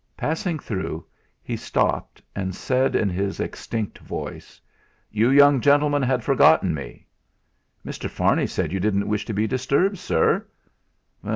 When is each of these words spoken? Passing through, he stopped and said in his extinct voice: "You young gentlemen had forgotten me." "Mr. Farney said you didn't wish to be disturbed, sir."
Passing 0.17 0.57
through, 0.57 1.05
he 1.43 1.55
stopped 1.55 2.23
and 2.35 2.55
said 2.55 2.95
in 2.95 3.07
his 3.07 3.39
extinct 3.39 3.99
voice: 3.99 4.59
"You 5.11 5.29
young 5.29 5.61
gentlemen 5.61 6.01
had 6.01 6.23
forgotten 6.23 6.73
me." 6.73 7.05
"Mr. 7.85 8.09
Farney 8.09 8.47
said 8.47 8.71
you 8.71 8.79
didn't 8.79 9.07
wish 9.07 9.25
to 9.25 9.33
be 9.35 9.45
disturbed, 9.45 9.99
sir." 9.99 10.47